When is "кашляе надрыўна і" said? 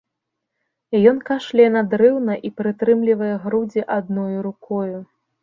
1.29-2.51